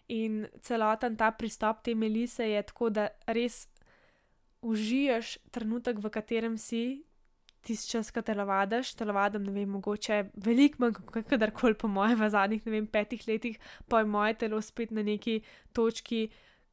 [0.09, 3.68] In celoten ta pristop te melise je tako, da res
[4.62, 7.03] užijaš trenutek, v katerem si,
[7.62, 11.90] tisti čas, ki te lavadaš, te lavadam, ne vem, mogoče veliko manj kot kadarkoli, po
[11.90, 15.40] mojem, v zadnjih, ne vem, petih letih, pa je moje telo spet na neki
[15.75, 16.25] točki,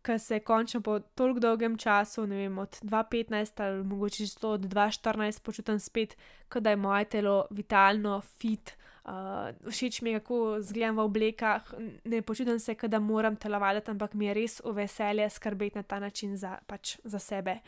[0.06, 4.48] ki se je končno po toliko dolgem času, ne vem, od 2015 ali mogoče že
[4.48, 6.18] od 2014 počutim spet,
[6.56, 8.78] da je moje telo vitalno, fit.
[9.10, 11.74] Uh, všeč mi je, kako zgledam v oblekah,
[12.06, 16.00] ne počutim se, da moram telovaditi, ampak mi je res v veselje skrbeti na ta
[16.00, 17.60] način za, pač, za sebe.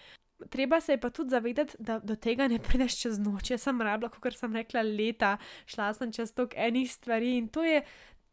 [0.50, 3.50] Treba se je pa tudi zavedati, da do tega ne prideš čez noč.
[3.50, 7.64] Jaz sem rabila, kot sem rekla, leta, šla sem čez tok enih stvari in to
[7.64, 7.82] je,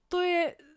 [0.09, 0.68] to je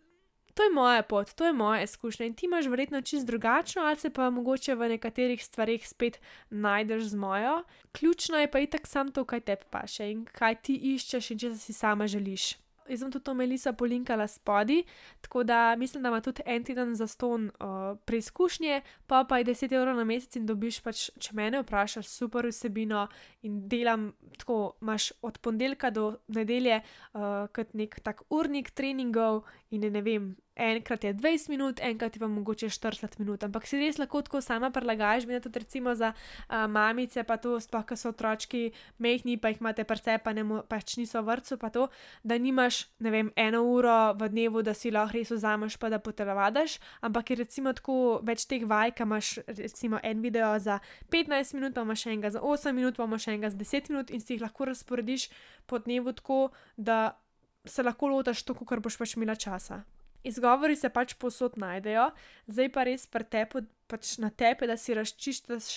[0.54, 3.96] to je moja pot, to je moja izkušnja in ti imaš verjetno čist drugačno, ali
[3.96, 7.62] se pa mogoče v nekaterih stvarih spet najdeš z mojo.
[7.92, 11.54] Ključno je pa itak sam to, kaj te paše in kaj ti iščeš in če
[11.56, 12.62] si sama želiš.
[12.88, 14.82] Jaz sem tudi to Melisa polinkala spodaj,
[15.20, 19.44] tako da mislim, da ima tudi en teden za ston uh, preizkušnje, pa pa je
[19.44, 23.06] 10 evrov na mesec in dobiš pač, če mene vprašaš, super vsebino
[23.42, 29.86] in delam tako, imaš od ponedeljka do nedelje uh, kot nek tak urnik treningov in
[29.92, 33.98] ne vem, enkrat je 20 minut, enkrat je pa mogoče 40 minut, ampak si res
[33.98, 38.12] lahko tako sama prilagajaš, vedno tudi recimo za uh, mamice, pa to sploh, ko so
[38.12, 41.88] otročki mehni, pa jih imate prste, pa ne pač niso v vrtu, pa to,
[42.22, 46.02] da nimaš, ne vem, eno uro v dnevu, da si lahko res vzameš, pa da
[46.02, 50.78] potelovadaš, ampak je recimo tako več teh vaj, ki imaš recimo en video za
[51.12, 54.20] 15 minut, pa imaš enega za 8 minut, pa imaš enega za 10 minut in
[54.20, 55.28] si jih lahko razporediš
[55.66, 57.16] po dnevu tako, da
[57.64, 59.82] se lahko lotaš to, kar boš pač imela časa.
[60.24, 62.10] Izgovori se pač posod najdejo,
[62.46, 65.70] zdaj pa res pretepo pač na tepe, da si razčiščaš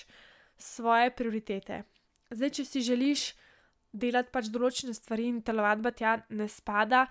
[0.58, 1.84] svoje prioritete.
[2.32, 3.30] Zdaj, če si želiš
[3.96, 7.06] delati pač določene stvari in telovadba tja ne spada,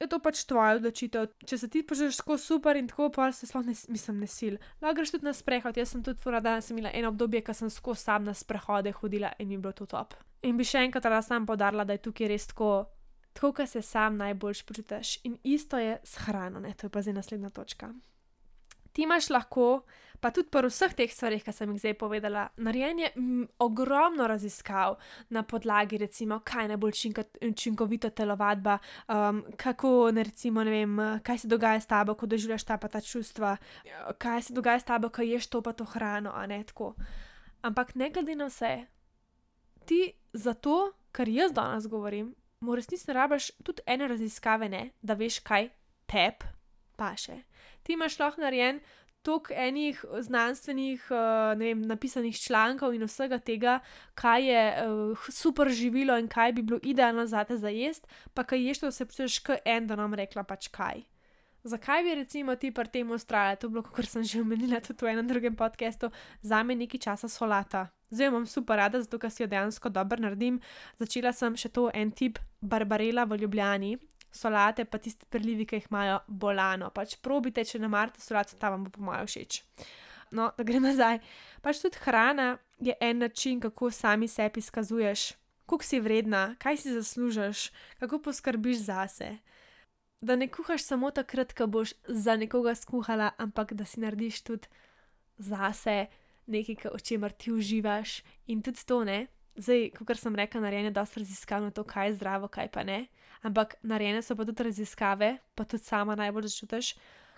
[0.00, 1.30] je to pač tvoja odločitev.
[1.48, 4.58] Če se ti počutiš tako super in tako, pa se sploh ne, mislim, ne sil.
[4.82, 5.78] Lahko greš tudi na sprehod.
[5.80, 8.92] Jaz sem tudi fura, da sem imela eno obdobje, ko sem skozi sam na sprehode
[9.00, 10.14] hodila in mi je bilo to top.
[10.44, 12.70] In bi še enkrat rada sam podarila, da je tukaj res tako
[13.36, 15.18] tako, kot se sam najboljš počutiš.
[15.24, 16.74] In isto je s hrano, ne?
[16.74, 17.92] to je pa zdaj naslednja točka.
[18.92, 19.82] Ti imaš lahko,
[20.20, 23.10] pa tudi po vseh teh stvarih, ki sem jih zdaj povedala, narejenje
[23.60, 24.96] ogromno raziskav
[25.28, 26.96] na podlagi, recimo, kaj je najbolj
[27.50, 28.78] učinkovito telovadba,
[29.12, 32.88] um, kako, ne, recimo, ne vem, kaj se dogaja s tabo, ko doživljaš ta pa
[32.88, 33.56] ta čustva,
[34.18, 36.94] kaj se dogaja s tabo, ko ješ to pa to hrano, a ne tako.
[37.62, 38.86] Ampak ne glede na vse,
[39.84, 40.00] ti
[40.32, 42.32] zato, kar jaz danes govorim,
[42.66, 45.70] mu resnici rabiš tudi ene raziskave, ne, da veš, kaj
[46.10, 46.44] tep
[46.98, 47.42] paše.
[47.86, 48.80] Ti imaš lahko narejen
[49.26, 53.80] toliko enih znanstvenih, uh, ne vem, napisanih člankov in vsega tega,
[54.14, 58.44] kaj je uh, super živilo in kaj bi bilo idealno za te za jesti, pa
[58.44, 61.02] kaj ješ, to se počutiš, kot en, da nam rekla pač kaj.
[61.66, 63.58] Zakaj bi recimo ti pri tem ustrajali?
[63.58, 66.10] To je bilo, kot sem že omenila tudi v enem drugem podkastu,
[66.42, 67.88] za me nekaj časa solata.
[68.10, 70.60] Zdaj imam super rada, zato ker si jo dejansko dobro naredim.
[70.98, 73.96] Začela sem še to en tip barbarela v Ljubljani,
[74.30, 76.90] solate pa tiste prilivi, ki jih imajo bolano.
[76.94, 79.62] Pač probite, če ne marate solate, ta vam bo po mojem všeč.
[80.36, 81.18] No, da gremo nazaj.
[81.62, 85.32] Pač tudi hrana je en način, kako sami sebi izkazuješ,
[85.66, 89.36] koliko si vredna, kaj si zaslužiš, kako poskrbiš zase.
[90.20, 94.68] Da ne kuhaš samo takrat, ko boš za nekoga skuhala, ampak da si narediš tudi
[95.38, 96.06] zase
[96.46, 99.26] nekaj, o čemer ti uživaš in tudi to ne.
[99.56, 103.06] Zdaj, kot sem rekla, narejene dosta raziskav na to, kaj je zdravo, kaj pa ne.
[103.42, 106.94] Ampak narejene so pa tudi raziskave, pa tudi sama najbolj začutiš,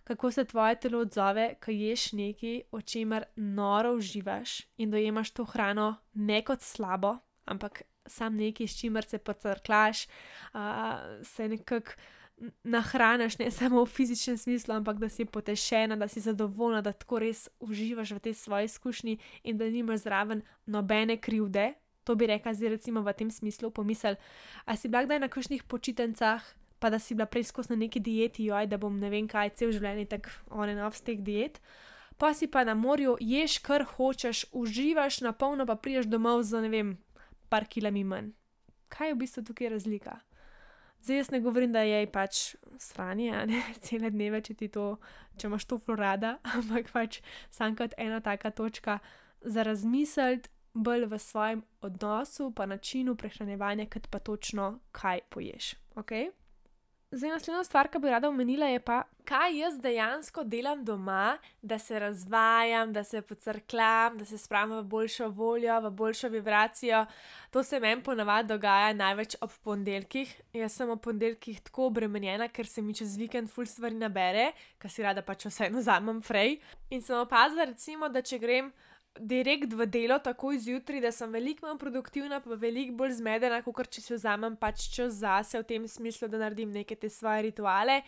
[0.09, 5.45] kako se tvoje telo odzove, ko ješ nekaj, o čemer noro uživaš in dojemaš to
[5.45, 10.07] hrano ne kot slabo, ampak sam nekaj, s čimer se pocrklaš,
[10.55, 10.61] uh,
[11.23, 11.93] se nekako
[12.65, 17.19] nahraniš, ne samo v fizičnem smislu, ampak da si potešena, da si zadovoljna, da tako
[17.19, 21.75] res uživaš v tej svoji izkušnji in da nimaš zraven nobene krivde.
[22.05, 24.17] To bi rekla, zdaj recimo v tem smislu, pomisel,
[24.65, 26.41] a si bila kdaj na kakšnih počitnicah,
[26.79, 29.75] pa da si bila preizkus na neki dieti, joj, da bom ne vem kaj, cel
[29.75, 31.61] življenje tako on and off z teh diet.
[32.19, 36.63] Pa si pa na morju, ješ kar hočeš, uživaš na polno, pa priješ domov z
[36.65, 36.97] ne vem,
[37.49, 38.33] par kilami manj.
[38.89, 40.28] Kaj je v bistvu tukaj razlika?
[41.03, 44.97] Zdaj jaz ne govorim, da je pač sranje, ne cele dneve, če ti to,
[45.39, 48.99] če imaš to florada, ampak pač sam kot ena taka točka
[49.43, 55.75] za razmisliti bolj v svojem odnosu, pa načinu prehranevanja, kot pa točno kaj poješ.
[55.99, 56.31] Okay?
[57.11, 61.79] Zdaj, naslednja stvar, ki bi rada omenila, je pa, kaj jaz dejansko delam doma, da
[61.81, 67.07] se razvajam, da se pocrklam, da se spravim v boljšo voljo, v boljšo vibracijo.
[67.51, 70.35] To se meni ponavadi dogaja največ ob ponedeljkih.
[70.53, 74.93] Jaz sem ob ponedeljkih tako obremenjena, ker se mi čez vikend ful stvari nabere, kar
[74.93, 76.59] si rada pač vseeno vzamem frej.
[76.91, 78.69] In sem opazila, recimo, da če grem
[79.21, 83.91] direkt v delo, takoj zjutraj, da sem veliko manj produktivna, pa veliko bolj zmedena, kot
[83.91, 88.03] če si vzamem pač čas zase v tem smislu, da naredim neke te svoje rituale.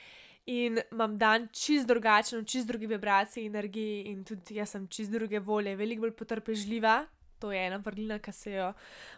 [0.50, 5.38] In imam dan čist drugačen, čist druge vibracije, energije, in tudi jaz sem čist druge
[5.38, 7.04] volje, veliko bolj potrpežljiva.
[7.40, 8.72] To je ena vrlina, ki se jo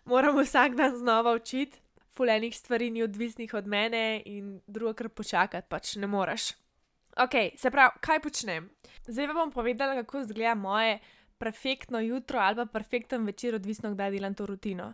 [0.04, 1.78] moramo vsak dan znova učiti.
[2.12, 6.52] Fulejnih stvari ni odvisnih od mene, in drugo, kar počakati, pač ne moreš.
[7.16, 8.68] Ok, se pravi, kaj počnem?
[9.06, 10.98] Zdaj vam bom povedala, kako izgleda moje
[11.42, 14.92] perfektno jutro ali pa perfekten večer, odvisno kdaj delam to rutino.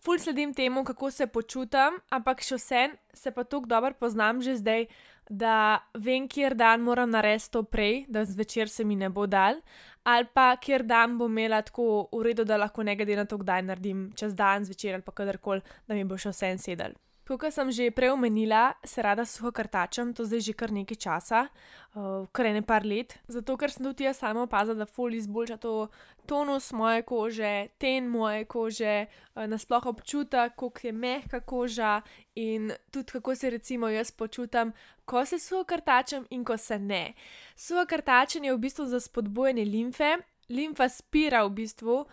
[0.00, 4.56] Ful sledim temu, kako se počutam, ampak še vsem se pa tako dobro poznam že
[4.56, 4.86] zdaj,
[5.30, 9.60] da vem, kjer dan moram narediti to prej, da zvečer se mi ne bo dal,
[10.02, 13.38] ali pa kjer dan bom imela tako v redu, da lahko ne glede na to,
[13.38, 16.96] kdaj naredim čez dan, zvečer ali pa kadarkoli, da mi bo še vsem sedel.
[17.38, 21.46] Kot sem že prej omenila, se rada suho krtačem, to zdaj že kar nekaj časa,
[21.94, 23.14] uh, kar je ne par let.
[23.30, 25.88] Zato, ker sem tudi jaz sama opazila, da ful izboljša to
[26.26, 32.02] tonus moje kože, ten moje kože, uh, nasploh občutek, kako je mehka koža
[32.34, 34.72] in tudi kako se recimo jaz počutam,
[35.04, 37.14] ko se suho krtačem in ko se ne.
[37.56, 40.16] Suho krtačenje je v bistvu za spodbujanje limfe.
[40.50, 42.06] Limfa spira v bistvu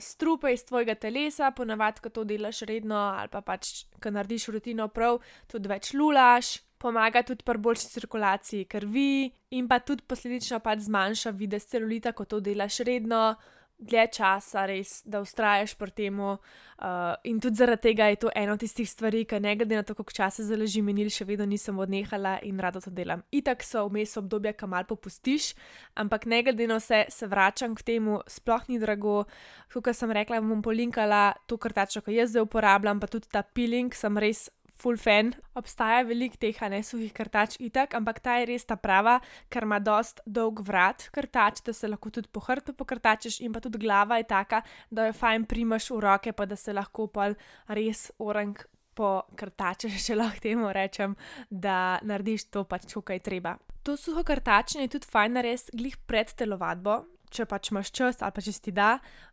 [0.00, 4.88] strupe iz tvojega telesa, ponavadi, ko to delaš redno ali pa pač, ko narediš rutino
[4.88, 10.86] prav, tudi več lulaš, pomaga tudi pri boljši cirkulaciji krvi in pa tudi posledično pač
[10.86, 13.36] zmanjša videz celulita, ko to delaš redno
[13.78, 16.18] dlje časa, res, da ustraješ pri tem.
[16.78, 19.82] Uh, in tudi zaradi tega je to ena od tistih stvari, ki ne glede na
[19.82, 23.24] to, koliko časa zaleži menil, še vedno nisem odnehala in rado to delam.
[23.34, 25.52] Itak so vmes obdobja, ki malo popustiš,
[25.98, 29.24] ampak ne glede na vse, se vračam k temu, sploh ni drago.
[29.74, 33.94] Kot sem rekla, bom polinkala to krtačo, ki jaz zdaj uporabljam, pa tudi ta peeling,
[33.94, 34.46] sem res
[34.78, 35.32] full fan.
[35.58, 39.18] Obstaja veliko teh, ne suhih krtač itak, ampak ta je res ta prava,
[39.50, 43.62] ker ima dost dolg vrat krtač, da se lahko tudi po hrbtu pokrtačeš in pa
[43.64, 47.32] tudi glava je taka, da jo fajn primaš v roke, pa da se lahko pa
[47.68, 48.56] res orang.
[48.98, 51.12] Po krtače, če lahko temu rečem,
[51.50, 53.52] da narediš to, pač, kaj treba.
[53.86, 56.96] To suho krtačenje je tudi fajn narediti glih pred telovadbo,
[57.30, 58.90] če pač imaš čas ali pa če ti da,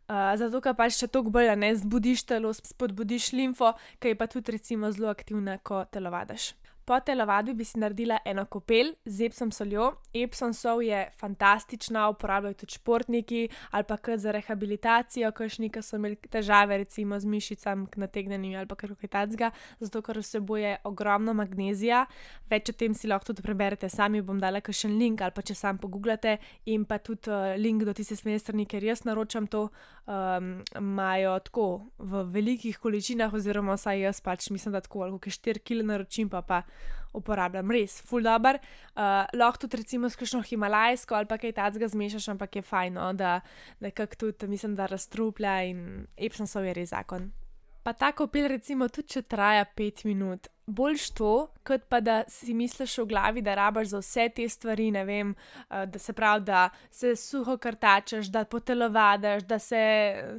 [0.08, 4.28] uh, zato ker pač še toliko bolj ne zbudiš telo, spodbudiš limfo, ki je pa
[4.30, 6.54] tudi recimo zelo aktivna, ko telovadaš.
[6.86, 9.88] Po telovadbi bi si naredila eno kopel z epsom soljo.
[10.14, 15.98] Epsom sol je fantastična, uporabljajo tudi športniki ali pa kar za rehabilitacijo, kakšni, ki so
[15.98, 21.34] imeli težave recimo z mišicami, nategnjenimi ali pa kar kaj takega, zato ker vsebuje ogromno
[21.34, 22.04] magnezija.
[22.50, 25.42] Več o tem si lahko tudi preberete sami, bom dala še en link ali pa
[25.42, 26.38] če sam pogooglate
[26.70, 29.66] in pa tudi uh, link do tiste smene strani, ker jaz naročam to,
[30.06, 31.66] um, imajo tako
[31.98, 36.46] v velikih količinah, oziroma vsaj jaz pač mislim, da tako, kaj 4 kg naročim pa
[36.46, 36.62] pa
[37.16, 38.60] uporabljam, res, full dobr.
[38.96, 43.00] Uh, lahko tudi recimo s kakšno himalajsko ali pa kaj takega zmešaš, ampak je fajn,
[43.00, 43.40] no, da
[43.80, 47.30] nekako tudi mislim, da razstruplja in epson so je res zakon.
[47.86, 50.48] Pa tako pil, recimo, tudi če traja pet minut.
[50.66, 54.88] Boljš to, kot pa da si misliš v glavi, da rabaš za vse te stvari,
[54.90, 59.84] ne vem, uh, da se pravi, da se suho krtačeš, da potelovadaš, da se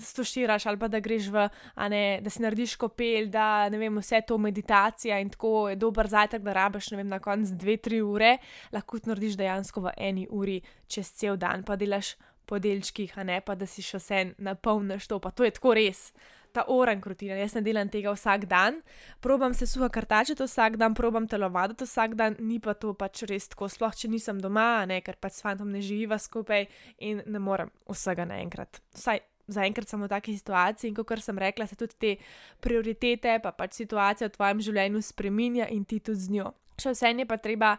[0.10, 1.48] stoširaš ali pa da greš v,
[1.88, 6.12] ne, da si narediš kopel, da ne vem, vse to meditacija in tako je dober
[6.12, 8.42] zajtrk, da rabaš, ne vem, na koncu dve, tri ure,
[8.76, 10.60] lahko to narediš dejansko v eni uri
[10.92, 15.08] čez cel dan, pa delaš po delčkih, a ne pa da si še vse napolniš
[15.08, 16.10] to, pa to je tako res.
[16.58, 17.38] Ta oren rutina.
[17.38, 18.82] Jaz ne delam tega vsak dan,
[19.22, 23.50] probam se suha kartačiti vsak dan, probam telovaditi vsak dan, ni pa to pač res
[23.54, 26.66] tako, sploh če nisem doma, ne, ker pač s fantom ne živiva skupaj
[27.06, 28.82] in ne morem vsega naenkrat.
[28.98, 32.16] Vsaj zaenkrat sem v taki situaciji in kot sem rekla, se tudi te
[32.64, 36.52] prioritete, pa pač situacija v tvojem življenju spreminja in ti tudi z njo.
[36.78, 37.78] Še vse je pa treba,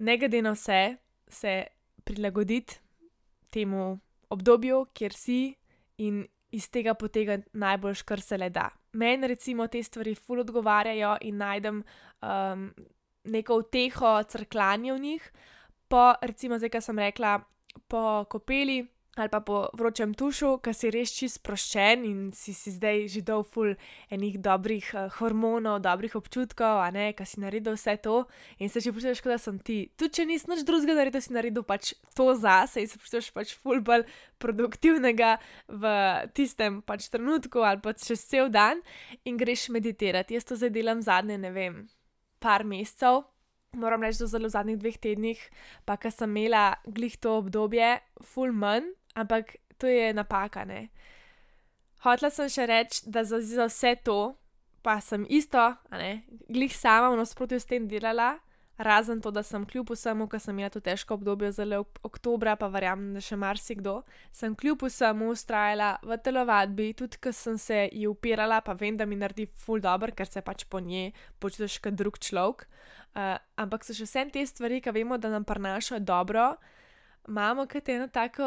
[0.00, 0.96] ne glede na vse,
[1.32, 1.52] se
[2.04, 2.80] prilagoditi
[3.52, 4.00] temu
[4.32, 5.40] obdobju, kjer si
[6.02, 8.68] in iz tega potega najboljš, kar se le da.
[8.92, 12.66] Meni recimo te stvari ful odgovarjajo in najdem um,
[13.24, 15.30] neko uteho, crklanje v njih,
[15.88, 17.38] po recimo zdaj, kar sem rekla,
[17.88, 18.82] po kopeli
[19.16, 23.20] ali pa po vročem tušu, ki si res čist sproščen in si, si zdaj že
[23.20, 23.74] dol ful
[24.08, 28.24] enih dobrih uh, hormonov, dobrih občutkov, a ne, ki si naredil vse to
[28.56, 29.92] in se že počutiš, da sem ti.
[30.00, 33.52] Tudi če nisi nič drugega naredil, si naredil pač to zase in se počutiš pač
[33.52, 34.08] ful bolj
[34.40, 35.36] produktivnega
[35.68, 35.92] v
[36.32, 38.80] tistem pač trenutku ali pa čez cel dan
[39.28, 40.40] in greš meditirati.
[40.40, 41.84] Jaz to zdaj delam zadnje, ne vem,
[42.40, 43.28] par mesecev
[43.76, 45.40] moram reči, da zelo v zadnjih dveh tednih,
[45.88, 50.64] pa ker sem imela glih to obdobje, full manj, ampak to je napaka.
[50.64, 50.88] Ne?
[52.02, 54.34] Hotla sem še reči, da za, za vse to,
[54.82, 55.74] pa sem isto,
[56.48, 58.40] glih sama v nasprotju s tem delala
[58.82, 62.68] razen to, da sem kljub vsemu, ker sem imela to težko obdobje zelo oktobra, pa
[62.72, 64.00] verjamem, da še marsikdo,
[64.34, 69.06] sem kljub vsemu ustrajala v telovadbi, tudi ker sem se ji upirala, pa vem, da
[69.06, 72.66] mi naredi ful dobr, ker se pač po njej počutiš kot drug človek.
[73.12, 76.54] Uh, ampak so še vse te stvari, ki vemo, da nam prinašajo dobro,
[77.28, 78.46] imamo kot eno tako,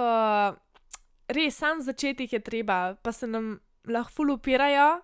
[1.28, 5.02] res sam začetek je treba, pa se nam lahko ful upirajo.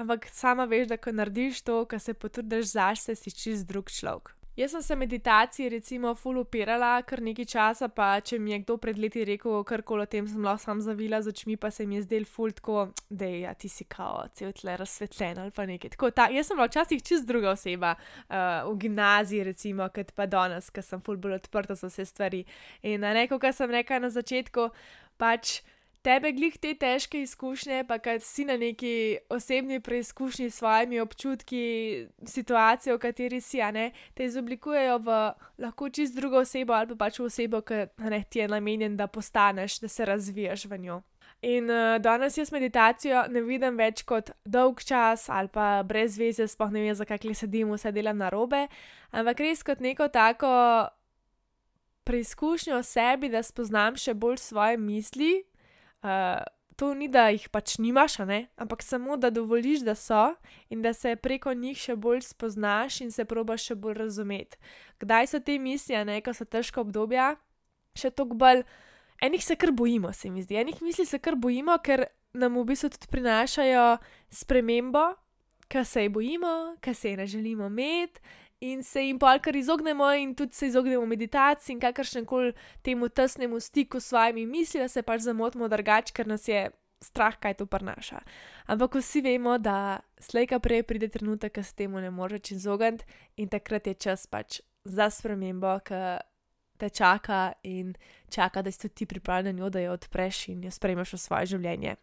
[0.00, 4.32] Ampak sama veš, da ko narediš to, kar se potrudiš zašse, si čist drug človek.
[4.56, 8.74] Jaz sem se meditaciji, recimo, full upirala kar nekaj časa, pa če mi je kdo
[8.76, 11.96] pred leti rekel karkoli o tem, sem lahko sam zavila z očmi, pa se mi
[11.96, 15.94] je zdel full tako, da ja, ti si kao, cel tle razsvetljen ali pa nekaj.
[15.96, 20.28] Tako, ta, jaz sem bila včasih čist druga oseba uh, v gimnaziji, recimo, kot pa
[20.28, 22.44] danes, ker sem full bolj odprta za vse stvari.
[22.84, 24.68] In na neko, kar sem rekla na začetku,
[25.16, 25.62] pač
[26.02, 31.62] tebe glih te težke izkušnje, pa kaj si na neki osebni preizkušnji s svojimi občutki,
[32.26, 35.20] situacijo, v kateri si, a ne, te izoblikujejo v
[35.62, 37.86] lahko čist drugo osebo ali pa pač v osebo, ki
[38.30, 41.02] ti je namenjen, da postaneš, da se razvijaš v njo.
[41.42, 46.46] In uh, danes jaz meditacijo ne vidim več kot dolg čas ali pa brez veze,
[46.46, 48.68] sploh ne vem, zakaj le sedim, vse delam na robe,
[49.10, 50.52] ampak res kot neko tako
[52.06, 55.32] preizkušnjo o sebi, da spoznam še bolj svoje misli,
[56.76, 58.18] to ni, da jih pač nimaš,
[58.56, 60.34] ampak samo, da dovoliš, da so
[60.70, 64.58] in da se preko njih še bolj spoznaš in se probaš še bolj razumeti.
[64.98, 67.36] Kdaj so te misli, ne, ko so težko obdobja,
[67.94, 68.64] še toliko bolj,
[69.22, 70.58] enih se kar bojimo, se mi zdi.
[70.58, 73.86] Enih misli se kar bojimo, ker nam v bistvu tudi prinašajo
[74.32, 75.12] spremembo,
[75.68, 78.20] kar se jih bojimo, kar se jih ne želimo imeti
[78.62, 82.52] in se jim pa kar izognemo, in tudi se izognemo meditaciji in kakršnem koli
[82.82, 86.70] temu tesnemu stiku s svojimi misli, da se pač zamotimo drugače, ker nas je
[87.02, 88.20] strah, kaj to prinaša.
[88.70, 93.04] Ampak vsi vemo, da slejka prej pride trenutek, ko se temu ne moreš izogniti,
[93.36, 96.04] in takrat je čas pač za spremembo, ki
[96.78, 97.94] te čaka in
[98.30, 101.18] čaka, da si tudi ti pripravljen na njo, da jo odpreš in jo sprejmeš v
[101.18, 101.96] svoje življenje.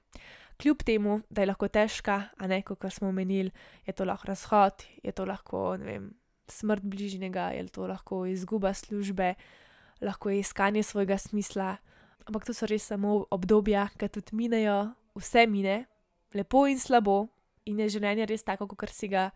[0.60, 3.52] Kljub temu, da je lahko težka, a ne kot smo omenili,
[3.88, 6.10] je to lahko razhod, je to lahko, ne vem,
[6.52, 9.34] smrt bližnjega, je to lahko izguba službe,
[10.02, 11.78] lahko je iskanje svojega smisla.
[12.26, 15.86] Ampak to so res samo obdobja, ki tudi minejo, vse mine,
[16.34, 17.28] lepo in slabo,
[17.66, 19.30] in je življenje res tako, kot si ga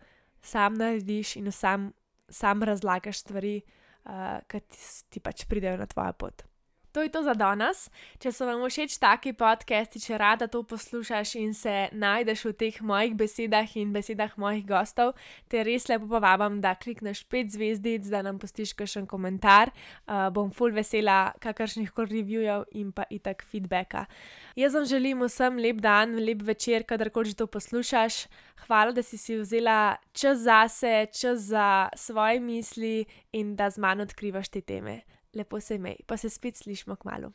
[0.43, 1.91] sam narediš in sam,
[2.29, 3.61] sam razlagaš stvari,
[4.05, 4.61] uh, ki
[5.09, 6.45] ti pač pridejo na tvojo pot.
[6.93, 7.87] To je to za danes.
[8.21, 12.75] Če so vam všeč taki podcasti, če rada to poslušaš in se najdeš v teh
[12.85, 15.15] mojih besedah in besedah mojih gostov,
[15.49, 19.71] te res lepo povabim, da klikneš pet zvezdic, da nam postiš kakšen komentar.
[20.05, 24.05] Uh, bom full vesela kakršnih koli reviewjev in pa itak feedbacka.
[24.53, 28.27] Jaz vam želim vsem lep dan, lep večer, kadarkoli že to poslušaš.
[28.67, 32.95] Hvala, da si si vzela čas zase, čas za svoje misli
[33.33, 35.01] in da z mano odkrivaš te teme
[35.33, 37.31] lepo se imej, pa se spet slišmo k malu.